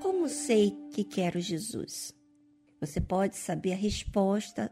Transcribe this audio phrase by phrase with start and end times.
[0.00, 2.14] Como sei que quero Jesus?
[2.80, 4.70] Você pode saber a resposta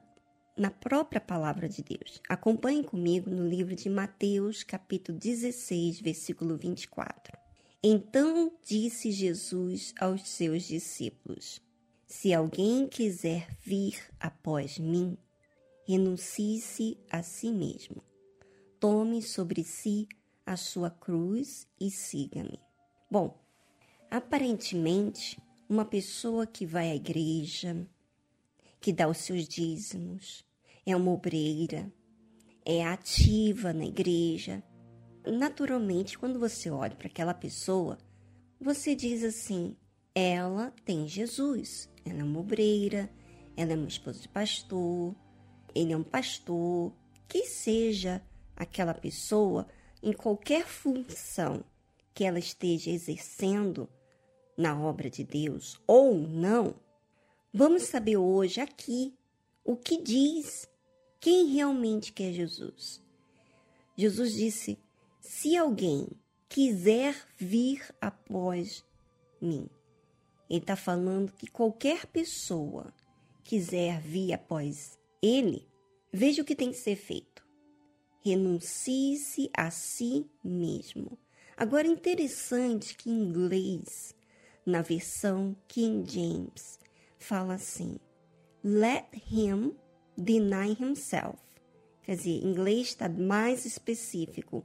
[0.56, 2.20] na própria palavra de Deus.
[2.28, 7.36] Acompanhe comigo no livro de Mateus, capítulo 16, versículo 24.
[7.82, 11.60] Então disse Jesus aos seus discípulos:
[12.06, 15.16] Se alguém quiser vir após mim,
[15.84, 18.02] renuncie-se a si mesmo.
[18.78, 20.06] Tome sobre si
[20.46, 22.60] a sua cruz e siga-me.
[23.10, 23.41] Bom,
[24.12, 27.88] aparentemente, uma pessoa que vai à igreja,
[28.78, 30.44] que dá os seus dízimos,
[30.84, 31.90] é uma obreira,
[32.62, 34.62] é ativa na igreja.
[35.26, 37.96] Naturalmente, quando você olha para aquela pessoa,
[38.60, 39.74] você diz assim:
[40.14, 43.10] ela tem Jesus, ela é uma obreira,
[43.56, 45.16] ela é uma esposa de pastor,
[45.74, 46.92] ele é um pastor,
[47.26, 48.20] que seja
[48.54, 49.66] aquela pessoa
[50.02, 51.64] em qualquer função
[52.12, 53.88] que ela esteja exercendo
[54.56, 56.74] na obra de Deus ou não,
[57.54, 59.14] Vamos saber hoje aqui
[59.62, 60.66] o que diz
[61.20, 63.02] quem realmente quer Jesus.
[63.94, 64.78] Jesus disse:
[65.20, 66.08] Se alguém
[66.48, 68.82] quiser vir após
[69.38, 69.68] mim,
[70.48, 72.90] ele está falando que qualquer pessoa
[73.44, 75.68] quiser vir após ele,
[76.10, 77.46] veja o que tem que ser feito.
[78.24, 81.18] Renuncie-se a si mesmo.
[81.54, 84.14] Agora, interessante que em inglês,
[84.64, 86.78] na versão King James,
[87.18, 87.98] fala assim:
[88.62, 89.74] Let him
[90.16, 91.38] deny himself.
[92.02, 94.64] Quer dizer, em inglês está mais específico.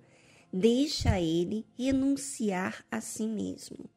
[0.52, 3.89] Deixa ele renunciar a si mesmo.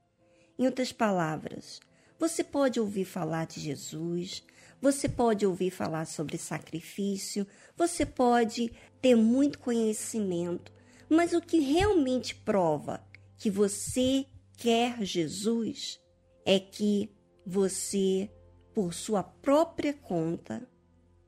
[0.58, 1.80] Em outras palavras,
[2.18, 4.42] você pode ouvir falar de Jesus,
[4.80, 10.72] você pode ouvir falar sobre sacrifício, você pode ter muito conhecimento,
[11.08, 13.02] mas o que realmente prova
[13.38, 14.26] que você
[14.60, 15.98] quer Jesus
[16.44, 17.10] é que
[17.46, 18.30] você
[18.74, 20.68] por sua própria conta,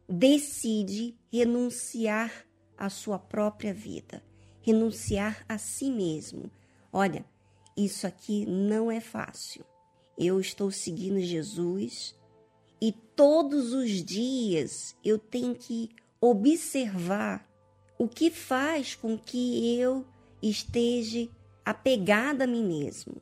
[0.08, 2.30] decide renunciar
[2.76, 4.22] à sua própria vida,
[4.60, 6.50] renunciar a si mesmo.
[6.92, 7.24] Olha,
[7.76, 9.64] isso aqui não é fácil.
[10.16, 12.14] Eu estou seguindo Jesus
[12.80, 15.88] e todos os dias eu tenho que
[16.20, 17.50] observar
[17.98, 20.06] o que faz com que eu
[20.42, 21.28] esteja
[21.64, 23.16] apegada a mim mesmo,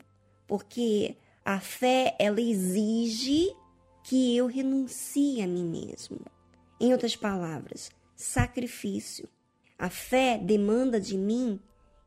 [0.46, 3.54] porque a fé ela exige
[4.02, 6.20] que eu renuncie a mim mesmo.
[6.80, 9.28] Em outras palavras, sacrifício.
[9.78, 11.60] A fé demanda de mim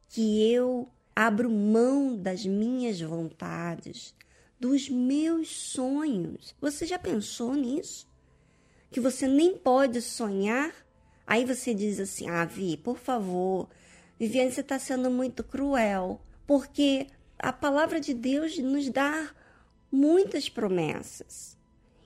[0.09, 4.15] que eu abro mão das minhas vontades,
[4.59, 6.55] dos meus sonhos.
[6.61, 8.07] Você já pensou nisso?
[8.91, 10.73] Que você nem pode sonhar?
[11.25, 13.69] Aí você diz assim: Ah, Vi, por favor,
[14.23, 17.07] Viviane, você está sendo muito cruel, porque
[17.37, 19.29] a palavra de Deus nos dá
[19.91, 21.57] muitas promessas.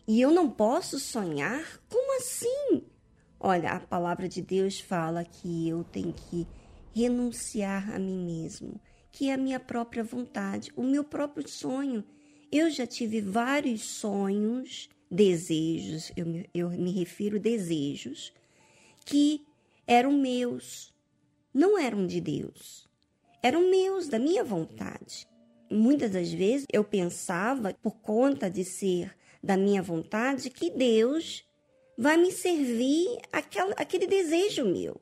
[0.08, 1.80] E eu não posso sonhar?
[1.88, 2.84] Como assim?
[3.40, 6.48] Olha, a palavra de Deus fala que eu tenho que
[6.92, 12.04] renunciar a mim mesmo, que é a minha própria vontade, o meu próprio sonho.
[12.52, 18.34] Eu já tive vários sonhos, desejos, eu me, eu me refiro desejos,
[19.06, 19.46] que
[19.86, 20.97] eram meus,
[21.58, 22.88] não eram de Deus,
[23.42, 25.28] eram meus, da minha vontade.
[25.72, 31.44] Muitas das vezes eu pensava, por conta de ser da minha vontade que Deus
[31.98, 35.02] vai me servir aquela, aquele desejo meu.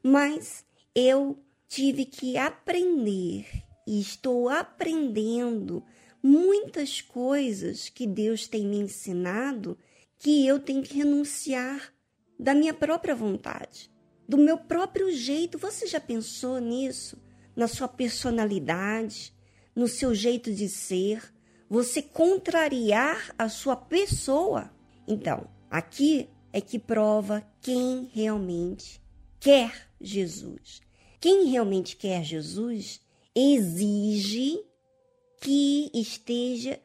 [0.00, 1.36] Mas eu
[1.66, 3.44] tive que aprender
[3.84, 5.82] e estou aprendendo
[6.22, 9.76] muitas coisas que Deus tem me ensinado
[10.20, 11.92] que eu tenho que renunciar
[12.38, 13.90] da minha própria vontade,
[14.28, 15.58] do meu próprio jeito.
[15.58, 17.16] Você já pensou nisso?
[17.54, 19.32] Na sua personalidade,
[19.74, 21.22] no seu jeito de ser,
[21.68, 24.70] você contrariar a sua pessoa.
[25.06, 29.00] Então, aqui é que prova quem realmente
[29.38, 30.80] quer Jesus.
[31.20, 33.00] Quem realmente quer Jesus
[33.34, 34.62] exige
[35.40, 36.80] que esteja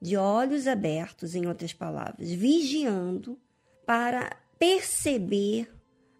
[0.00, 3.38] de olhos abertos, em outras palavras, vigiando
[3.84, 5.70] para perceber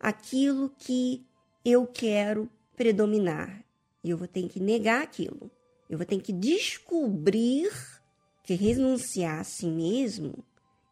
[0.00, 1.24] aquilo que
[1.62, 3.62] eu quero predominar.
[4.02, 5.50] E eu vou ter que negar aquilo.
[5.88, 7.70] Eu vou ter que descobrir
[8.42, 10.42] que renunciar a si mesmo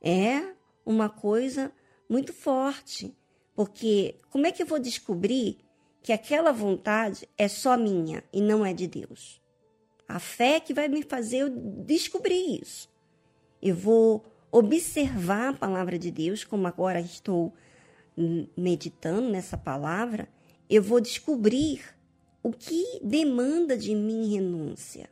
[0.02, 0.52] é
[0.84, 1.72] uma coisa
[2.08, 3.16] muito forte.
[3.55, 5.58] Porque como é que eu vou descobrir
[6.02, 9.40] que aquela vontade é só minha e não é de Deus?
[10.06, 11.50] A fé que vai me fazer eu
[11.84, 12.88] descobrir isso.
[13.60, 17.52] Eu vou observar a palavra de Deus, como agora estou
[18.56, 20.29] meditando nessa palavra,
[20.69, 21.82] eu vou descobrir
[22.43, 25.09] o que demanda de mim renúncia.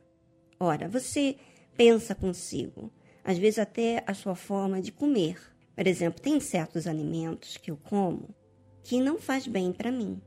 [0.59, 1.37] Ora, você
[1.75, 2.91] pensa consigo,
[3.23, 5.39] às vezes até a sua forma de comer.
[5.75, 8.35] Por exemplo, tem certos alimentos que eu como
[8.83, 10.21] que não faz bem para mim.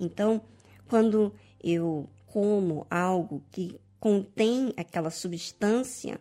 [0.00, 0.40] Então,
[0.88, 6.18] quando eu como algo que contém aquela substância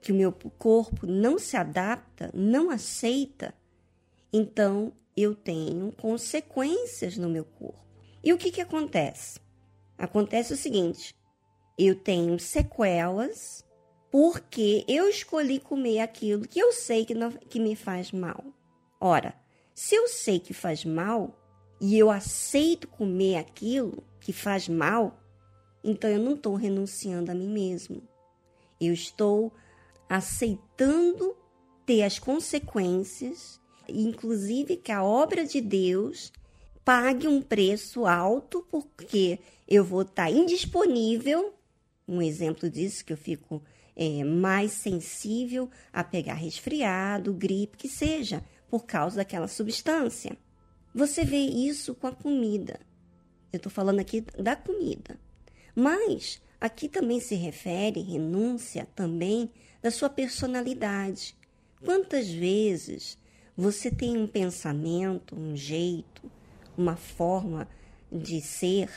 [0.00, 3.54] que o meu corpo não se adapta, não aceita,
[4.32, 4.92] então
[5.22, 7.84] eu tenho consequências no meu corpo.
[8.22, 9.40] E o que, que acontece?
[9.96, 11.14] Acontece o seguinte:
[11.78, 13.64] eu tenho sequelas
[14.10, 18.42] porque eu escolhi comer aquilo que eu sei que, não, que me faz mal.
[19.00, 19.34] Ora,
[19.74, 21.36] se eu sei que faz mal
[21.80, 25.20] e eu aceito comer aquilo que faz mal,
[25.84, 28.02] então eu não estou renunciando a mim mesmo.
[28.80, 29.52] Eu estou
[30.08, 31.36] aceitando
[31.84, 36.32] ter as consequências, inclusive que a obra de Deus
[36.84, 41.54] pague um preço alto, porque eu vou estar tá indisponível.
[42.06, 43.62] Um exemplo disso que eu fico
[43.94, 50.36] é, mais sensível a pegar resfriado, gripe, que seja, por causa daquela substância.
[50.94, 52.80] Você vê isso com a comida.
[53.52, 55.18] Eu estou falando aqui da comida.
[55.74, 59.50] Mas aqui também se refere, renúncia também,
[59.82, 61.36] da sua personalidade.
[61.84, 63.16] Quantas vezes
[63.58, 66.30] você tem um pensamento, um jeito,
[66.76, 67.68] uma forma
[68.10, 68.88] de ser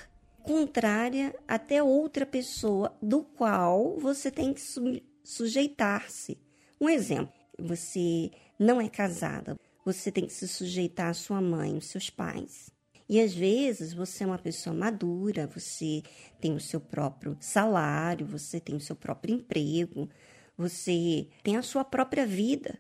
[0.44, 6.38] contrária até outra pessoa do qual você tem que su sujeitar-se.
[6.80, 8.30] Um exemplo, você
[8.60, 12.70] não é casada, você tem que se sujeitar à sua mãe, aos seus pais.
[13.10, 16.04] E às vezes você é uma pessoa madura, você
[16.40, 20.08] tem o seu próprio salário, você tem o seu próprio emprego,
[20.56, 22.80] você tem a sua própria vida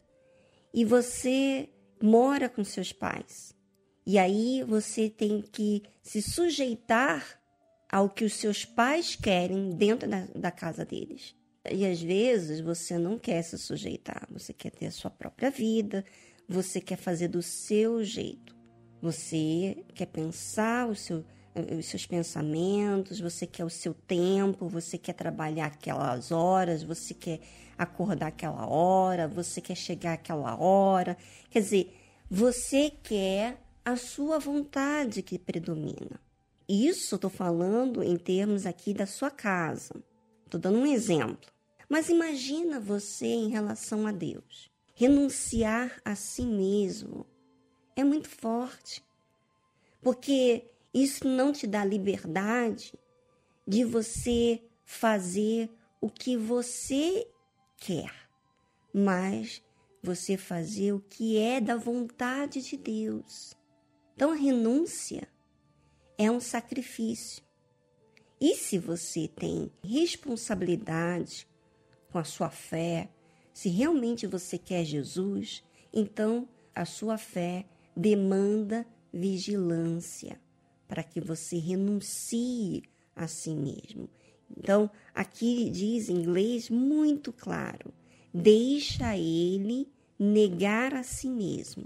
[0.73, 1.69] e você
[2.01, 3.55] mora com seus pais.
[4.05, 7.39] E aí você tem que se sujeitar
[7.91, 11.35] ao que os seus pais querem dentro da, da casa deles.
[11.69, 16.03] E às vezes você não quer se sujeitar, você quer ter a sua própria vida,
[16.49, 18.55] você quer fazer do seu jeito.
[19.01, 21.25] Você quer pensar o seu,
[21.77, 27.39] os seus pensamentos, você quer o seu tempo, você quer trabalhar aquelas horas, você quer
[27.77, 31.17] acordar aquela hora, você quer chegar aquela hora.
[31.49, 31.97] Quer dizer,
[32.29, 36.19] você quer a sua vontade que predomina.
[36.69, 39.93] Isso estou falando em termos aqui da sua casa.
[40.45, 41.51] Estou dando um exemplo.
[41.89, 44.71] Mas imagina você em relação a Deus.
[44.93, 47.25] Renunciar a si mesmo
[47.95, 49.03] é muito forte.
[50.01, 52.93] Porque isso não te dá liberdade
[53.65, 55.69] de você fazer
[56.01, 57.27] o que você
[57.77, 58.11] quer,
[58.93, 59.63] mas
[60.03, 63.55] você fazer o que é da vontade de Deus.
[64.15, 65.27] Então a renúncia
[66.17, 67.41] é um sacrifício.
[68.39, 71.47] E se você tem responsabilidade
[72.11, 73.09] com a sua fé,
[73.53, 75.63] se realmente você quer Jesus,
[75.93, 77.65] então a sua fé
[77.95, 80.39] demanda vigilância
[80.91, 82.83] para que você renuncie
[83.15, 84.09] a si mesmo.
[84.57, 87.93] Então, aqui diz em inglês muito claro:
[88.33, 89.87] deixa ele
[90.19, 91.85] negar a si mesmo.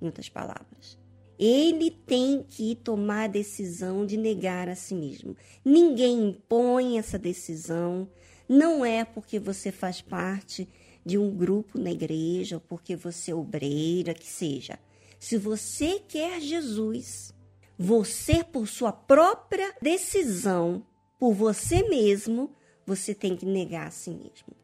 [0.00, 0.96] Em outras palavras,
[1.36, 5.36] ele tem que tomar a decisão de negar a si mesmo.
[5.64, 8.08] Ninguém impõe essa decisão.
[8.48, 10.68] Não é porque você faz parte
[11.04, 14.78] de um grupo na igreja, ou porque você é obreira, que seja.
[15.18, 17.36] Se você quer Jesus,
[17.78, 20.84] você, por sua própria decisão,
[21.18, 22.50] por você mesmo,
[22.84, 24.56] você tem que negar a si mesmo,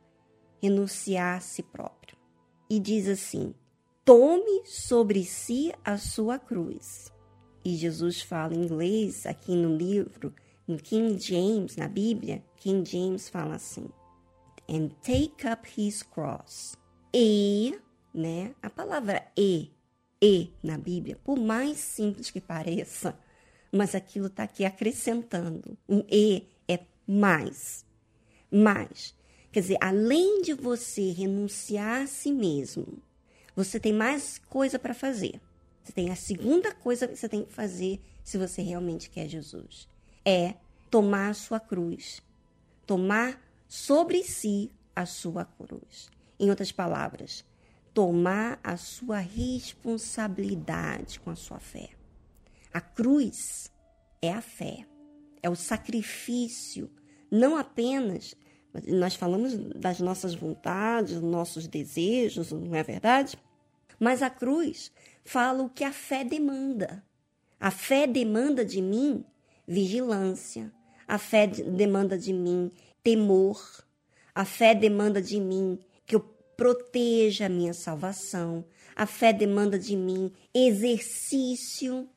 [0.61, 2.17] renunciar a si próprio.
[2.69, 3.55] E diz assim:
[4.05, 7.13] tome sobre si a sua cruz.
[7.65, 10.35] E Jesus fala em inglês aqui no livro,
[10.67, 13.89] no King James, na Bíblia, King James fala assim:
[14.69, 16.77] and take up his cross.
[17.13, 17.79] E,
[18.13, 19.71] né, a palavra e,
[20.21, 23.19] e na Bíblia, por mais simples que pareça,
[23.71, 25.77] mas aquilo está aqui acrescentando.
[25.89, 27.85] Um e é mais.
[28.51, 29.15] Mais.
[29.53, 33.03] Quer dizer, além de você renunciar a si mesmo,
[33.55, 35.41] você tem mais coisa para fazer.
[35.83, 39.87] Você tem a segunda coisa que você tem que fazer se você realmente quer Jesus.
[40.25, 40.55] É
[40.91, 42.23] tomar a sua cruz.
[42.87, 46.09] Tomar sobre si a sua cruz.
[46.39, 47.45] Em outras palavras,
[47.95, 51.89] tomar a sua responsabilidade com a sua fé.
[52.73, 53.71] A cruz
[54.21, 54.85] é a fé,
[55.43, 56.91] é o sacrifício,
[57.31, 58.35] não apenas
[58.89, 63.39] nós falamos das nossas vontades, nossos desejos, não é verdade?
[64.01, 64.91] Mas a cruz
[65.25, 67.05] fala o que a fé demanda.
[67.61, 69.25] A fé demanda de mim
[69.67, 70.73] vigilância.
[71.07, 72.71] A fé demanda de mim
[73.03, 73.63] temor.
[74.35, 75.79] A fé demanda de mim
[76.57, 78.65] proteja a minha salvação.
[78.95, 82.09] A fé demanda de mim exercício.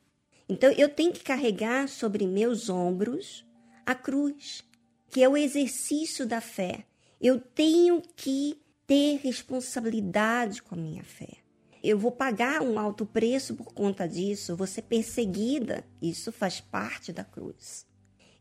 [0.48, 3.46] Então eu tenho que carregar sobre meus ombros
[3.86, 4.64] a cruz,
[5.10, 6.86] que é o exercício da fé.
[7.20, 11.38] Eu tenho que ter responsabilidade com a minha fé.
[11.84, 15.86] Eu vou pagar um alto preço por conta disso, vou ser perseguida.
[16.02, 17.86] Isso faz parte da cruz.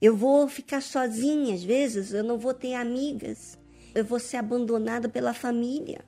[0.01, 3.59] Eu vou ficar sozinha, às vezes, eu não vou ter amigas.
[3.97, 6.05] Eu vou ser abandonada pela família.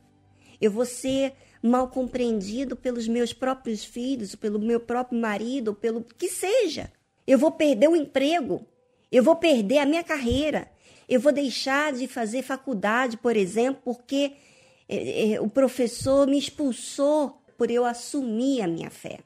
[0.61, 6.29] Eu vou ser mal compreendido pelos meus próprios filhos, pelo meu próprio marido, pelo que
[6.29, 6.93] seja.
[7.27, 8.67] Eu vou perder o emprego.
[9.11, 10.71] Eu vou perder a minha carreira.
[11.09, 14.33] Eu vou deixar de fazer faculdade, por exemplo, porque
[14.89, 19.21] é, é, o professor me expulsou por eu assumir a minha fé.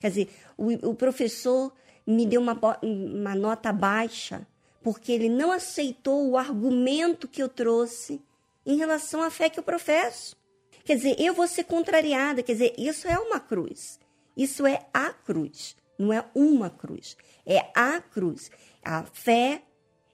[0.00, 1.72] Quer dizer, o, o professor
[2.06, 4.46] me deu uma, uma nota baixa
[4.88, 8.22] porque ele não aceitou o argumento que eu trouxe
[8.64, 10.34] em relação à fé que eu professo.
[10.82, 12.42] Quer dizer, eu vou ser contrariada.
[12.42, 14.00] Quer dizer, isso é uma cruz.
[14.34, 15.76] Isso é a cruz.
[15.98, 17.18] Não é uma cruz.
[17.44, 18.50] É a cruz.
[18.82, 19.60] A fé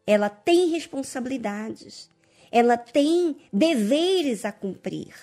[0.04, 2.10] ela tem responsabilidades,
[2.50, 5.14] ela tem deveres a cumprir,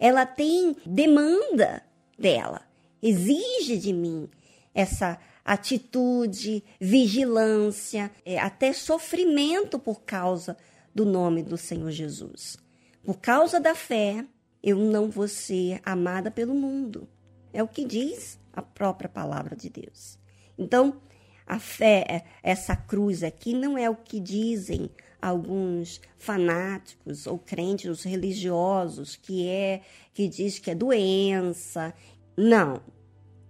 [0.00, 1.82] ela tem demanda
[2.18, 2.62] dela,
[3.02, 4.26] exige de mim
[4.74, 10.56] essa atitude, vigilância, é, até sofrimento por causa
[10.92, 12.58] do nome do Senhor Jesus.
[13.04, 14.26] Por causa da fé,
[14.60, 17.08] eu não vou ser amada pelo mundo.
[17.52, 20.18] É o que diz a própria palavra de Deus.
[20.58, 21.00] Então,
[21.46, 24.90] a fé, essa cruz aqui, não é o que dizem
[25.22, 31.94] alguns fanáticos ou crentes religiosos que é que diz que é doença.
[32.36, 32.82] Não,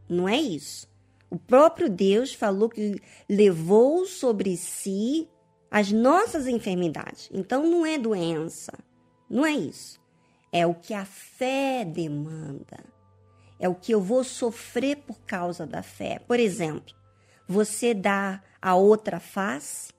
[0.06, 0.86] não é isso.
[1.30, 5.28] O próprio Deus falou que levou sobre si
[5.70, 7.28] as nossas enfermidades.
[7.32, 8.72] Então não é doença,
[9.28, 10.00] não é isso.
[10.52, 12.78] É o que a fé demanda.
[13.58, 16.18] É o que eu vou sofrer por causa da fé.
[16.20, 16.94] Por exemplo,
[17.48, 19.92] você dá a outra face,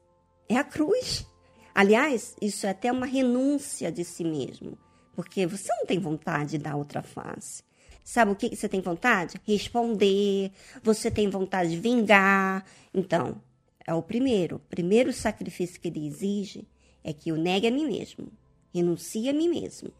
[0.47, 1.25] é a cruz.
[1.73, 4.77] Aliás, isso é até uma renúncia de si mesmo,
[5.15, 7.63] porque você não tem vontade de dar outra face.
[8.07, 9.35] Sabe o que você tem vontade?
[9.45, 10.49] Responder,
[10.81, 12.65] você tem vontade de vingar.
[12.93, 13.41] Então,
[13.85, 14.55] é o primeiro.
[14.55, 16.65] O primeiro sacrifício que ele exige
[17.03, 18.31] é que eu negue a mim mesmo,
[18.73, 19.91] renuncie a mim mesmo.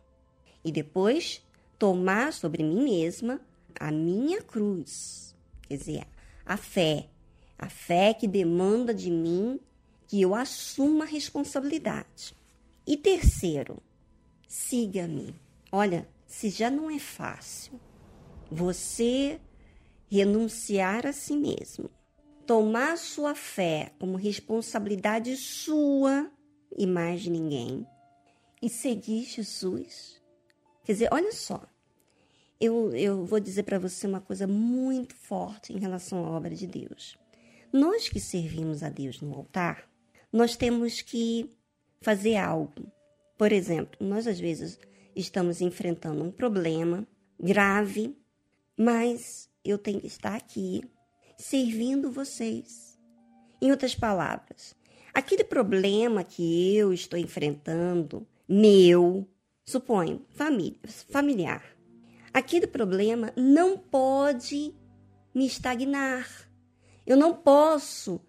[0.64, 1.46] E depois,
[1.78, 3.42] tomar sobre mim mesma
[3.78, 5.36] a minha cruz.
[5.68, 6.08] Quer dizer,
[6.46, 7.10] a fé,
[7.60, 9.60] a fé que demanda de mim
[10.08, 12.34] que eu assuma a responsabilidade.
[12.88, 13.84] E terceiro,
[14.48, 15.36] siga-me.
[15.70, 17.78] Olha, se já não é fácil
[18.52, 19.40] você
[20.10, 21.90] renunciar a si mesmo,
[22.46, 26.32] tomar sua fé como responsabilidade sua
[26.78, 27.86] e mais ninguém,
[28.62, 30.22] e seguir Jesus.
[30.84, 31.62] Quer dizer, olha só,
[32.60, 36.66] eu, eu vou dizer para você uma coisa muito forte em relação à obra de
[36.66, 37.18] Deus.
[37.72, 39.88] Nós que servimos a Deus no altar,
[40.32, 41.50] nós temos que
[42.02, 42.92] fazer algo.
[43.38, 44.80] Por exemplo, nós às vezes
[45.16, 47.06] estamos enfrentando um problema
[47.40, 48.16] grave,
[48.78, 50.84] mas eu tenho que estar aqui
[51.38, 52.98] servindo vocês.
[53.62, 54.76] Em outras palavras,
[55.14, 59.28] aquele problema que eu estou enfrentando, meu,
[59.66, 60.80] suponho, família,
[61.10, 61.64] familiar,
[62.32, 64.76] aquele problema não pode
[65.34, 66.48] me estagnar
[67.08, 68.20] eu não posso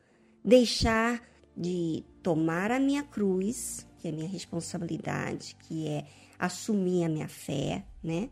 [0.44, 1.20] deixar
[1.56, 6.06] de tomar a minha cruz, que é a minha responsabilidade, que é
[6.38, 8.30] assumir a minha fé, né?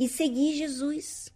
[0.00, 1.30] E seguir Jesus.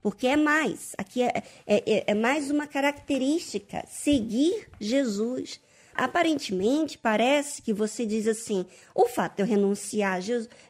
[0.00, 5.60] Porque é mais, aqui é, é, é, é mais uma característica, seguir Jesus.
[5.94, 10.18] Aparentemente, parece que você diz assim: o fato de eu renunciar,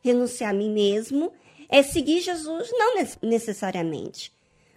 [0.02, 1.32] renunciar a mim mesmo
[1.68, 2.68] é seguir Jesus.
[2.72, 4.32] Não necessariamente.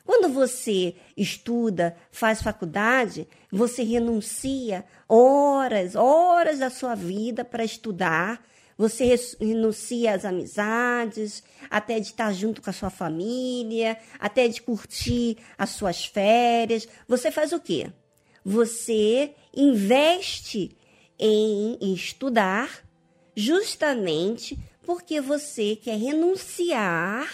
[0.06, 8.44] Quando você estuda, faz faculdade, você renuncia horas, horas da sua vida para estudar,
[8.80, 15.38] você renuncia às amizades, até de estar junto com a sua família, até de curtir
[15.58, 16.88] as suas férias.
[17.06, 17.92] Você faz o quê?
[18.42, 20.78] Você investe
[21.20, 22.86] em estudar
[23.36, 27.28] justamente porque você quer renunciar,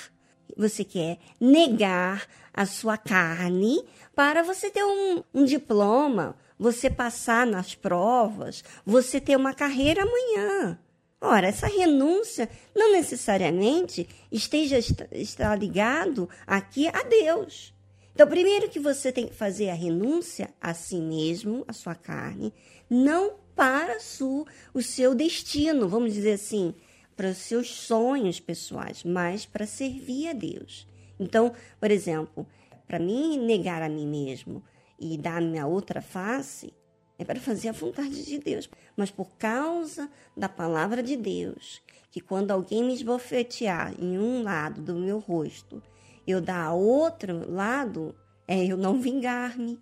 [0.57, 3.85] você quer negar a sua carne
[4.15, 10.79] para você ter um, um diploma, você passar nas provas, você ter uma carreira amanhã.
[11.27, 14.77] Ora, essa renúncia não necessariamente esteja
[15.11, 17.73] está ligado aqui a Deus.
[18.13, 22.53] Então, primeiro que você tem que fazer a renúncia a si mesmo, a sua carne,
[22.87, 26.75] não para su, o seu destino, vamos dizer assim,
[27.15, 30.87] para os seus sonhos pessoais, mas para servir a Deus.
[31.19, 32.45] Então, por exemplo,
[32.85, 34.63] para mim negar a mim mesmo
[34.99, 36.71] e dar a minha outra face,
[37.17, 38.69] é para fazer a vontade de Deus.
[38.95, 41.81] Mas por causa da palavra de Deus,
[42.11, 45.81] que quando alguém me esbofetear em um lado do meu rosto,
[46.25, 48.15] eu dar a outro lado,
[48.47, 49.79] é eu não vingar-me,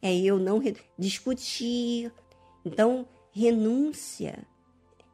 [0.00, 0.62] é eu não
[0.98, 2.12] discutir.
[2.64, 4.46] Então, renúncia,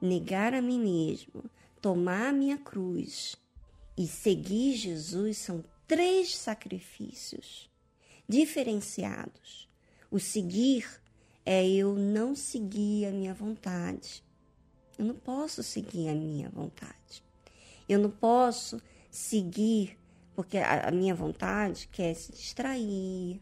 [0.01, 1.45] negar a mim mesmo,
[1.81, 3.37] tomar a minha cruz
[3.97, 7.71] e seguir Jesus são três sacrifícios
[8.29, 9.69] diferenciados.
[10.11, 11.02] O seguir
[11.45, 14.23] é eu não seguir a minha vontade.
[14.99, 17.25] Eu não posso seguir a minha vontade.
[17.89, 18.81] Eu não posso
[19.11, 19.99] seguir
[20.35, 23.41] porque a, minha vontade quer se distrair,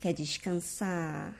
[0.00, 1.34] quer descansar.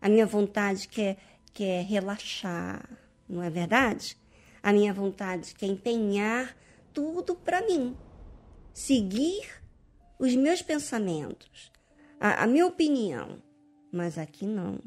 [0.00, 1.16] A minha vontade quer,
[1.52, 2.88] quer relaxar,
[3.28, 4.16] não é verdade?
[4.62, 6.56] A minha vontade quer empenhar
[6.92, 7.96] tudo para mim.
[8.72, 9.62] Seguir
[10.18, 11.72] os meus pensamentos,
[12.20, 13.42] a, a minha opinião.
[13.92, 14.78] Mas aqui não.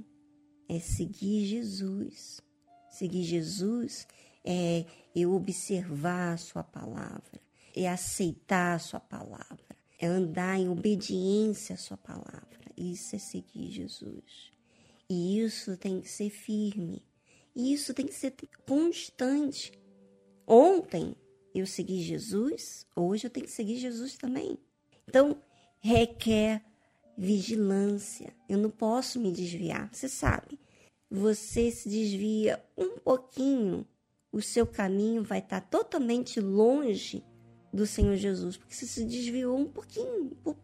[0.68, 2.42] É seguir Jesus.
[2.90, 4.08] Seguir Jesus
[4.44, 7.42] é eu observar a Sua palavra,
[7.76, 12.60] é aceitar a Sua palavra, é andar em obediência à Sua palavra.
[12.78, 14.52] Isso é seguir Jesus.
[15.10, 17.04] E isso tem que ser firme.
[17.56, 18.34] E isso tem que ser
[18.68, 19.72] constante.
[20.46, 21.16] Ontem
[21.54, 24.58] eu segui Jesus, hoje eu tenho que seguir Jesus também.
[25.08, 25.42] Então,
[25.80, 26.62] requer
[27.18, 28.36] vigilância.
[28.48, 29.90] Eu não posso me desviar.
[29.94, 30.60] Você sabe,
[31.10, 33.88] você se desvia um pouquinho,
[34.32, 37.24] o seu caminho vai estar totalmente longe
[37.72, 40.58] do Senhor Jesus, porque você se desviou um pouquinho, por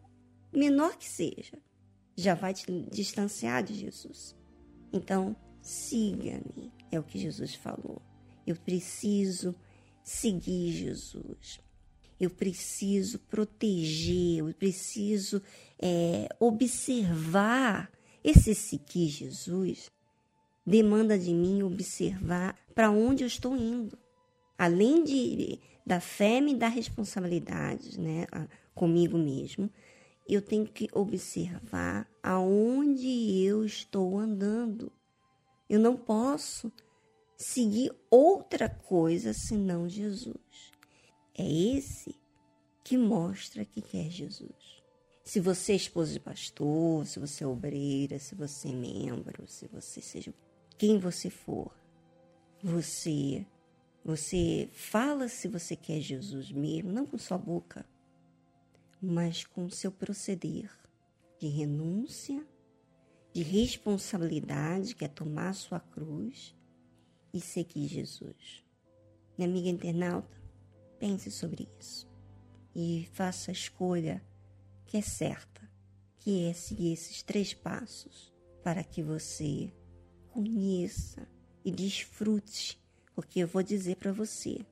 [0.52, 1.58] menor que seja,
[2.16, 4.36] já vai te distanciar de Jesus.
[4.92, 8.02] Então, siga-me, é o que Jesus falou.
[8.46, 9.54] Eu preciso
[10.02, 11.60] seguir Jesus.
[12.22, 15.42] Eu preciso proteger, eu preciso
[15.76, 17.90] é, observar.
[18.22, 19.90] Esse seguir Jesus
[20.64, 23.98] demanda de mim observar para onde eu estou indo.
[24.56, 28.28] Além de, da fé me dar responsabilidades né,
[28.72, 29.68] comigo mesmo,
[30.28, 34.92] eu tenho que observar aonde eu estou andando.
[35.68, 36.72] Eu não posso
[37.36, 40.71] seguir outra coisa senão Jesus.
[41.36, 42.14] É esse
[42.84, 44.82] que mostra que quer Jesus.
[45.24, 49.68] Se você é esposa de pastor, se você é obreira, se você é membro, se
[49.68, 50.34] você seja
[50.76, 51.72] quem você for,
[52.62, 53.46] você
[54.04, 57.86] você fala se você quer Jesus mesmo, não com sua boca,
[59.00, 60.68] mas com seu proceder
[61.38, 62.44] de renúncia,
[63.32, 66.52] de responsabilidade, que é tomar sua cruz
[67.32, 68.64] e seguir Jesus.
[69.38, 70.41] Minha amiga internauta,
[71.02, 72.08] pense sobre isso.
[72.72, 74.22] E faça a escolha
[74.86, 75.68] que é certa,
[76.16, 79.72] que é seguir esses três passos para que você
[80.30, 81.28] conheça
[81.64, 82.80] e desfrute,
[83.16, 84.64] porque eu vou dizer para você,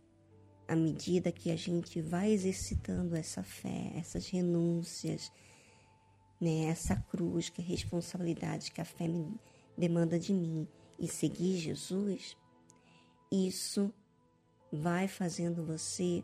[0.69, 5.33] à medida que a gente vai exercitando essa fé, essas renúncias,
[6.41, 9.37] né, essa cruz, que é a responsabilidade que a fé me
[9.77, 12.37] demanda de mim, e seguir Jesus,
[13.33, 13.93] isso
[14.73, 16.23] vai fazendo você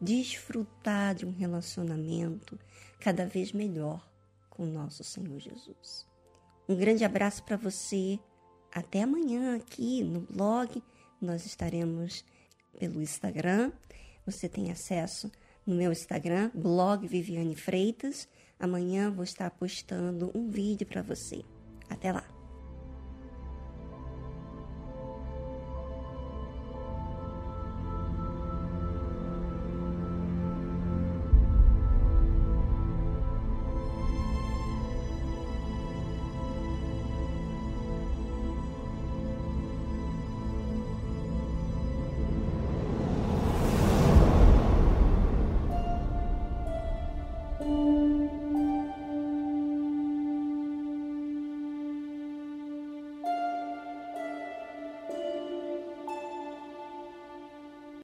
[0.00, 2.58] desfrutar de um relacionamento
[3.00, 4.06] cada vez melhor
[4.50, 6.06] com o nosso Senhor Jesus.
[6.68, 8.18] Um grande abraço para você.
[8.72, 10.82] Até amanhã aqui no blog.
[11.20, 12.24] Nós estaremos
[12.78, 13.72] pelo Instagram.
[14.26, 15.30] Você tem acesso
[15.66, 18.28] no meu Instagram, blog Viviane Freitas.
[18.58, 21.44] Amanhã vou estar postando um vídeo para você.
[21.88, 22.35] Até lá!